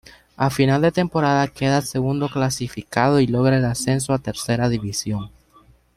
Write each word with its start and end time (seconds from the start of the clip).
A 0.35 0.47
final 0.57 0.79
de 0.81 0.91
temporada 0.91 1.47
queda 1.47 1.83
segundo 1.83 2.27
clasificado 2.27 3.19
y 3.19 3.27
logra 3.27 3.57
el 3.57 3.65
ascenso 3.65 4.13
a 4.13 4.17
Tercera 4.17 4.67
división. 4.67 5.29